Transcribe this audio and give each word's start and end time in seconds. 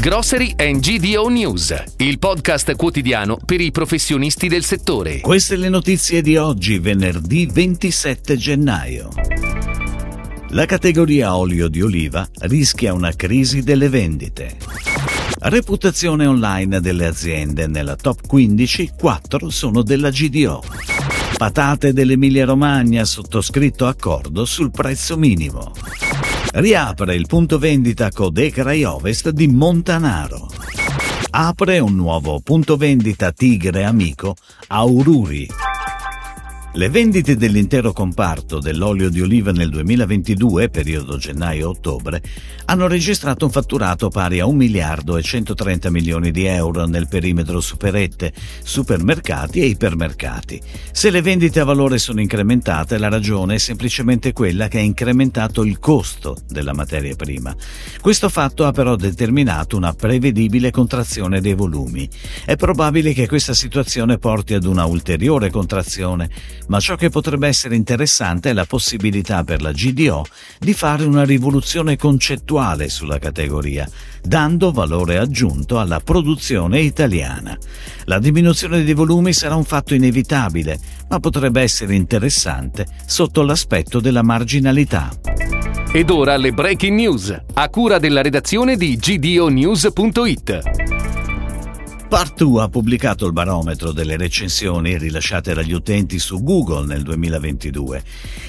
Grocery 0.00 0.54
and 0.56 0.78
GDO 0.78 1.26
News, 1.28 1.74
il 1.96 2.20
podcast 2.20 2.76
quotidiano 2.76 3.36
per 3.44 3.60
i 3.60 3.72
professionisti 3.72 4.46
del 4.46 4.62
settore. 4.62 5.18
Queste 5.18 5.56
le 5.56 5.68
notizie 5.68 6.22
di 6.22 6.36
oggi, 6.36 6.78
venerdì 6.78 7.46
27 7.52 8.36
gennaio. 8.36 9.08
La 10.50 10.66
categoria 10.66 11.36
olio 11.36 11.66
di 11.66 11.82
oliva 11.82 12.24
rischia 12.42 12.94
una 12.94 13.10
crisi 13.16 13.64
delle 13.64 13.88
vendite. 13.88 14.58
Reputazione 15.40 16.26
online 16.26 16.80
delle 16.80 17.04
aziende 17.04 17.66
nella 17.66 17.96
top 17.96 18.24
15, 18.24 18.92
4 18.96 19.50
sono 19.50 19.82
della 19.82 20.10
GDO. 20.10 20.62
Patate 21.36 21.92
dell'Emilia 21.92 22.44
Romagna 22.44 23.04
sottoscritto 23.04 23.88
accordo 23.88 24.44
sul 24.44 24.70
prezzo 24.70 25.16
minimo. 25.16 25.72
Riapre 26.52 27.14
il 27.14 27.26
punto 27.26 27.58
vendita 27.58 28.10
Codecrai 28.10 28.84
Ovest 28.84 29.30
di 29.30 29.46
Montanaro. 29.48 30.48
Apre 31.30 31.78
un 31.78 31.94
nuovo 31.94 32.40
punto 32.40 32.76
vendita 32.76 33.32
Tigre 33.32 33.84
Amico 33.84 34.34
a 34.68 34.84
Ururi. 34.84 35.67
Le 36.74 36.90
vendite 36.90 37.34
dell'intero 37.34 37.94
comparto 37.94 38.60
dell'olio 38.60 39.08
di 39.08 39.22
oliva 39.22 39.52
nel 39.52 39.70
2022, 39.70 40.68
periodo 40.68 41.16
gennaio-ottobre, 41.16 42.22
hanno 42.66 42.86
registrato 42.86 43.46
un 43.46 43.50
fatturato 43.50 44.10
pari 44.10 44.38
a 44.38 44.46
1 44.46 44.54
miliardo 44.54 45.16
e 45.16 45.22
130 45.22 45.90
milioni 45.90 46.30
di 46.30 46.44
euro 46.44 46.84
nel 46.84 47.08
perimetro 47.08 47.60
superette, 47.60 48.34
supermercati 48.62 49.60
e 49.60 49.64
ipermercati. 49.64 50.60
Se 50.92 51.08
le 51.08 51.22
vendite 51.22 51.58
a 51.58 51.64
valore 51.64 51.96
sono 51.96 52.20
incrementate, 52.20 52.98
la 52.98 53.08
ragione 53.08 53.54
è 53.54 53.58
semplicemente 53.58 54.34
quella 54.34 54.68
che 54.68 54.76
ha 54.76 54.82
incrementato 54.82 55.64
il 55.64 55.78
costo 55.78 56.36
della 56.46 56.74
materia 56.74 57.16
prima. 57.16 57.56
Questo 58.00 58.28
fatto 58.28 58.66
ha 58.66 58.72
però 58.72 58.94
determinato 58.94 59.74
una 59.74 59.94
prevedibile 59.94 60.70
contrazione 60.70 61.40
dei 61.40 61.54
volumi. 61.54 62.08
È 62.44 62.56
probabile 62.56 63.14
che 63.14 63.26
questa 63.26 63.54
situazione 63.54 64.18
porti 64.18 64.52
ad 64.52 64.64
una 64.64 64.84
ulteriore 64.84 65.50
contrazione 65.50 66.28
ma 66.68 66.80
ciò 66.80 66.96
che 66.96 67.10
potrebbe 67.10 67.48
essere 67.48 67.76
interessante 67.76 68.50
è 68.50 68.52
la 68.52 68.64
possibilità 68.64 69.44
per 69.44 69.60
la 69.60 69.72
GDO 69.72 70.24
di 70.58 70.72
fare 70.72 71.04
una 71.04 71.24
rivoluzione 71.24 71.96
concettuale 71.96 72.88
sulla 72.88 73.18
categoria, 73.18 73.88
dando 74.22 74.72
valore 74.72 75.18
aggiunto 75.18 75.78
alla 75.78 76.00
produzione 76.00 76.80
italiana. 76.80 77.56
La 78.04 78.18
diminuzione 78.18 78.84
dei 78.84 78.94
volumi 78.94 79.32
sarà 79.32 79.54
un 79.54 79.64
fatto 79.64 79.94
inevitabile, 79.94 80.78
ma 81.08 81.20
potrebbe 81.20 81.62
essere 81.62 81.94
interessante 81.94 82.86
sotto 83.06 83.42
l'aspetto 83.42 84.00
della 84.00 84.22
marginalità. 84.22 85.10
Ed 85.90 86.10
ora 86.10 86.36
le 86.36 86.52
breaking 86.52 86.94
news, 86.94 87.34
a 87.54 87.68
cura 87.70 87.98
della 87.98 88.20
redazione 88.20 88.76
di 88.76 88.96
gdonews.it. 88.96 90.87
Part 92.08 92.42
2 92.42 92.62
ha 92.62 92.68
pubblicato 92.70 93.26
il 93.26 93.32
barometro 93.32 93.92
delle 93.92 94.16
recensioni 94.16 94.96
rilasciate 94.96 95.52
dagli 95.52 95.74
utenti 95.74 96.18
su 96.18 96.42
Google 96.42 96.86
nel 96.86 97.02
2022. 97.02 98.02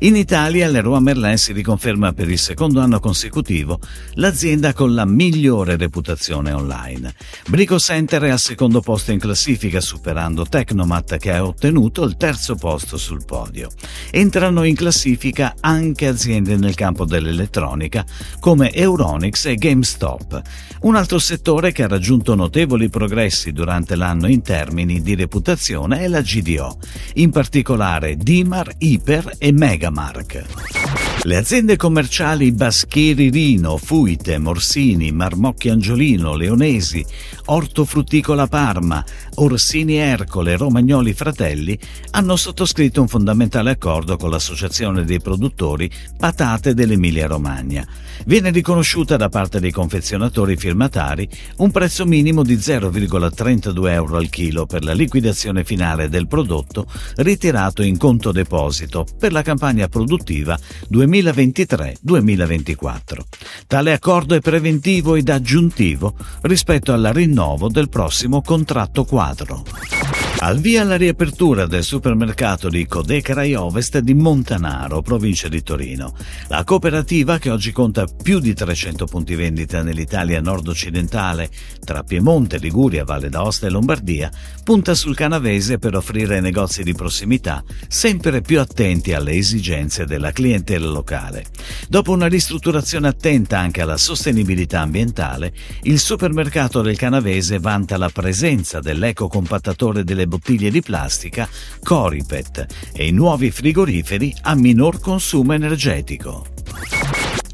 In 0.00 0.16
Italia 0.16 0.68
Leroy 0.68 1.00
Merlin 1.00 1.38
si 1.38 1.52
riconferma 1.52 2.12
per 2.12 2.28
il 2.28 2.38
secondo 2.38 2.80
anno 2.80 2.98
consecutivo 2.98 3.78
l'azienda 4.14 4.72
con 4.72 4.92
la 4.92 5.04
migliore 5.04 5.76
reputazione 5.76 6.50
online. 6.50 7.14
Brico 7.46 7.78
Center 7.78 8.22
è 8.22 8.30
al 8.30 8.40
secondo 8.40 8.80
posto 8.80 9.12
in 9.12 9.20
classifica 9.20 9.80
superando 9.80 10.44
Tecnomat 10.44 11.16
che 11.18 11.32
ha 11.32 11.44
ottenuto 11.44 12.02
il 12.02 12.16
terzo 12.16 12.56
posto 12.56 12.96
sul 12.96 13.24
podio. 13.24 13.70
Entrano 14.10 14.64
in 14.64 14.74
classifica 14.74 15.54
anche 15.60 16.08
aziende 16.08 16.56
nel 16.56 16.74
campo 16.74 17.04
dell'elettronica 17.04 18.04
come 18.40 18.72
Euronics 18.72 19.46
e 19.46 19.54
GameStop. 19.54 20.42
Un 20.80 20.96
altro 20.96 21.20
settore 21.20 21.70
che 21.70 21.84
ha 21.84 21.88
raggiunto 21.88 22.34
notevoli 22.34 22.88
progressi 22.90 23.43
successi 23.44 23.52
durante 23.52 23.96
l'anno 23.96 24.28
in 24.28 24.42
termini 24.42 25.02
di 25.02 25.14
reputazione 25.14 26.00
è 26.00 26.08
la 26.08 26.22
GDO, 26.22 26.78
in 27.14 27.30
particolare 27.30 28.16
Dimar, 28.16 28.72
Iper 28.78 29.34
e 29.38 29.52
Megamark. 29.52 31.03
Le 31.26 31.36
aziende 31.36 31.76
commerciali 31.76 32.52
Baschieri 32.52 33.30
Rino, 33.30 33.78
Fuite, 33.78 34.36
Morsini, 34.36 35.10
Marmocchi 35.10 35.70
Angiolino, 35.70 36.34
Leonesi, 36.34 37.02
Ortofrutticola 37.46 38.46
Parma, 38.46 39.02
Orsini 39.36 39.96
Ercole, 39.96 40.58
Romagnoli 40.58 41.14
Fratelli 41.14 41.78
hanno 42.10 42.36
sottoscritto 42.36 43.00
un 43.00 43.08
fondamentale 43.08 43.70
accordo 43.70 44.18
con 44.18 44.28
l'Associazione 44.28 45.04
dei 45.04 45.18
produttori 45.18 45.90
Patate 46.18 46.74
dell'Emilia 46.74 47.26
Romagna. 47.26 47.86
Viene 48.26 48.50
riconosciuta 48.50 49.16
da 49.16 49.30
parte 49.30 49.60
dei 49.60 49.72
confezionatori 49.72 50.58
firmatari 50.58 51.26
un 51.56 51.70
prezzo 51.70 52.04
minimo 52.04 52.42
di 52.42 52.56
0,32 52.56 53.88
euro 53.88 54.18
al 54.18 54.28
chilo 54.28 54.66
per 54.66 54.84
la 54.84 54.92
liquidazione 54.92 55.64
finale 55.64 56.10
del 56.10 56.28
prodotto 56.28 56.86
ritirato 57.16 57.80
in 57.80 57.96
conto 57.96 58.30
deposito 58.30 59.06
per 59.18 59.32
la 59.32 59.40
campagna 59.40 59.88
produttiva 59.88 60.58
2020 60.88 61.13
2023-2024. 61.22 63.20
Tale 63.66 63.92
accordo 63.92 64.34
è 64.34 64.40
preventivo 64.40 65.14
ed 65.14 65.28
aggiuntivo 65.28 66.14
rispetto 66.42 66.92
al 66.92 67.10
rinnovo 67.12 67.68
del 67.68 67.88
prossimo 67.88 68.42
contratto 68.42 69.04
quadro. 69.04 69.93
Al 70.38 70.58
via 70.58 70.84
la 70.84 70.96
riapertura 70.96 71.64
del 71.64 71.84
supermercato 71.84 72.68
di 72.68 72.86
Codecrai 72.86 73.54
Ovest 73.54 73.98
di 74.00 74.12
Montanaro, 74.12 75.00
provincia 75.00 75.48
di 75.48 75.62
Torino. 75.62 76.14
La 76.48 76.64
cooperativa, 76.64 77.38
che 77.38 77.48
oggi 77.48 77.72
conta 77.72 78.04
più 78.04 78.40
di 78.40 78.52
300 78.52 79.06
punti 79.06 79.36
vendita 79.36 79.82
nell'Italia 79.82 80.42
nord-occidentale, 80.42 81.48
tra 81.82 82.02
Piemonte, 82.02 82.58
Liguria, 82.58 83.04
Valle 83.04 83.30
d'Aosta 83.30 83.66
e 83.66 83.70
Lombardia, 83.70 84.30
punta 84.62 84.94
sul 84.94 85.14
canavese 85.14 85.78
per 85.78 85.96
offrire 85.96 86.40
negozi 86.40 86.82
di 86.82 86.92
prossimità 86.92 87.62
sempre 87.88 88.42
più 88.42 88.60
attenti 88.60 89.14
alle 89.14 89.32
esigenze 89.32 90.04
della 90.04 90.32
clientela 90.32 90.88
locale. 90.88 91.44
Dopo 91.88 92.12
una 92.12 92.26
ristrutturazione 92.26 93.08
attenta 93.08 93.58
anche 93.58 93.80
alla 93.80 93.96
sostenibilità 93.96 94.80
ambientale, 94.80 95.54
il 95.82 95.98
supermercato 95.98 96.82
del 96.82 96.98
canavese 96.98 97.58
vanta 97.58 97.96
la 97.96 98.10
presenza 98.10 98.80
dell'ecocompattatore 98.80 100.04
delle 100.04 100.23
bottiglie 100.26 100.70
di 100.70 100.82
plastica 100.82 101.48
Coripet 101.82 102.66
e 102.92 103.06
i 103.06 103.12
nuovi 103.12 103.50
frigoriferi 103.50 104.34
a 104.42 104.54
minor 104.54 105.00
consumo 105.00 105.52
energetico. 105.52 106.46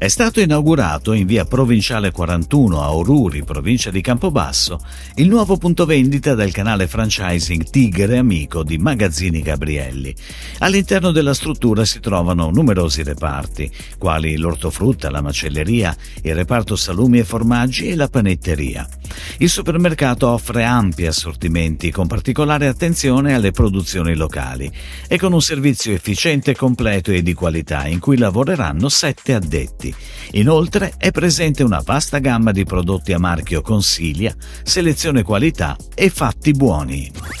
È 0.01 0.07
stato 0.07 0.39
inaugurato 0.39 1.13
in 1.13 1.27
via 1.27 1.45
Provinciale 1.45 2.09
41 2.09 2.81
a 2.81 2.95
Oruri, 2.95 3.43
provincia 3.43 3.91
di 3.91 4.01
Campobasso, 4.01 4.79
il 5.17 5.27
nuovo 5.27 5.57
punto 5.57 5.85
vendita 5.85 6.33
del 6.33 6.51
canale 6.51 6.87
franchising 6.87 7.69
Tigre 7.69 8.17
Amico 8.17 8.63
di 8.63 8.79
Magazzini 8.79 9.43
Gabrielli. 9.43 10.11
All'interno 10.57 11.11
della 11.11 11.35
struttura 11.35 11.85
si 11.85 11.99
trovano 11.99 12.49
numerosi 12.49 13.03
reparti, 13.03 13.71
quali 13.99 14.37
l'ortofrutta, 14.37 15.11
la 15.11 15.21
macelleria, 15.21 15.95
il 16.23 16.33
reparto 16.33 16.75
salumi 16.75 17.19
e 17.19 17.23
formaggi 17.23 17.89
e 17.89 17.95
la 17.95 18.07
panetteria. 18.07 18.89
Il 19.37 19.49
supermercato 19.49 20.27
offre 20.27 20.63
ampi 20.63 21.05
assortimenti 21.05 21.91
con 21.91 22.07
particolare 22.07 22.67
attenzione 22.67 23.33
alle 23.33 23.51
produzioni 23.51 24.15
locali 24.15 24.71
e 25.07 25.17
con 25.17 25.33
un 25.33 25.41
servizio 25.41 25.93
efficiente, 25.93 26.55
completo 26.55 27.11
e 27.11 27.21
di 27.21 27.33
qualità 27.33 27.87
in 27.87 27.99
cui 27.99 28.17
lavoreranno 28.17 28.89
sette 28.89 29.33
addetti. 29.33 29.93
Inoltre 30.31 30.93
è 30.97 31.11
presente 31.11 31.63
una 31.63 31.81
vasta 31.83 32.19
gamma 32.19 32.51
di 32.51 32.63
prodotti 32.63 33.13
a 33.13 33.19
marchio 33.19 33.61
Consiglia, 33.61 34.33
selezione 34.63 35.23
qualità 35.23 35.75
e 35.95 36.09
fatti 36.09 36.51
buoni. 36.51 37.40